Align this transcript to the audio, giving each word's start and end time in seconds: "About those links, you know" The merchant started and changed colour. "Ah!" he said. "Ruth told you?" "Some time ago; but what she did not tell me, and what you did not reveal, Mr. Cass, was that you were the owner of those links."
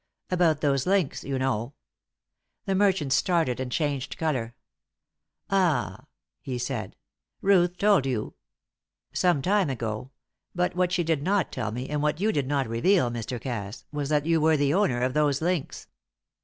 "About 0.31 0.61
those 0.61 0.87
links, 0.87 1.23
you 1.23 1.37
know" 1.37 1.75
The 2.65 2.73
merchant 2.73 3.13
started 3.13 3.59
and 3.59 3.71
changed 3.71 4.17
colour. 4.17 4.55
"Ah!" 5.51 6.07
he 6.41 6.57
said. 6.57 6.95
"Ruth 7.43 7.77
told 7.77 8.07
you?" 8.07 8.33
"Some 9.13 9.43
time 9.43 9.69
ago; 9.69 10.09
but 10.55 10.75
what 10.75 10.91
she 10.91 11.03
did 11.03 11.21
not 11.21 11.51
tell 11.51 11.71
me, 11.71 11.87
and 11.87 12.01
what 12.01 12.19
you 12.19 12.31
did 12.31 12.47
not 12.47 12.67
reveal, 12.67 13.11
Mr. 13.11 13.39
Cass, 13.39 13.85
was 13.91 14.09
that 14.09 14.25
you 14.25 14.41
were 14.41 14.57
the 14.57 14.73
owner 14.73 15.03
of 15.03 15.13
those 15.13 15.39
links." 15.39 15.85